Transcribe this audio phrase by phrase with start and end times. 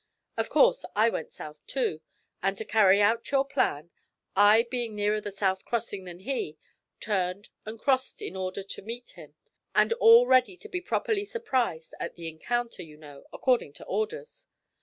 [0.35, 2.01] Of course I went south, too,
[2.41, 3.91] and to carry out your plan,
[4.35, 6.57] I, being nearer the south crossing than he,
[6.99, 9.35] turned and crossed in order to meet him,
[9.75, 14.47] and all ready to be properly surprised at the encounter, you know, according to orders.